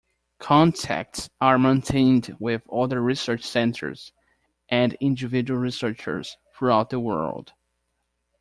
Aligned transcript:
Contacts 0.39 1.29
are 1.39 1.59
maintained 1.59 2.35
with 2.39 2.63
other 2.73 2.99
research 2.99 3.43
centres 3.43 4.11
and 4.67 4.93
individual 4.99 5.59
researchers 5.59 6.37
throughout 6.55 6.89
the 6.89 6.99
world. 6.99 7.53